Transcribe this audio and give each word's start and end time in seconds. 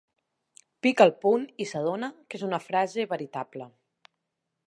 Pica 0.85 1.05
el 1.09 1.13
punt 1.25 1.43
i 1.65 1.67
s'adona 1.73 2.09
que 2.31 2.41
és 2.41 2.47
una 2.49 2.61
frase 2.65 3.07
veritable. 3.13 3.71